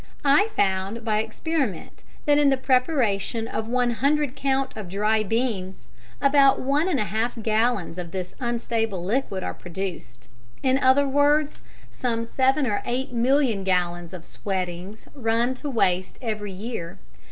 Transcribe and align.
I 0.25 0.47
found 0.55 1.05
by 1.05 1.19
experiment 1.19 2.03
that 2.25 2.39
in 2.39 2.49
the 2.49 2.57
preparation 2.57 3.47
of 3.47 3.67
one 3.69 3.93
cwt. 3.97 4.75
of 4.75 4.89
dry 4.89 5.21
beans 5.21 5.85
about 6.19 6.59
1 6.59 6.87
1/2 6.87 7.43
gallons 7.43 7.99
of 7.99 8.09
this 8.09 8.33
unstable 8.39 9.05
liquid 9.05 9.43
are 9.43 9.53
produced. 9.53 10.27
In 10.63 10.79
other 10.79 11.07
words, 11.07 11.61
some 11.91 12.25
seven 12.25 12.65
or 12.65 12.81
eight 12.83 13.13
million 13.13 13.63
gallons 13.63 14.11
of 14.11 14.25
"sweatings" 14.25 15.07
run 15.13 15.53
to 15.53 15.69
waste 15.69 16.17
every 16.19 16.51
year. 16.51 16.97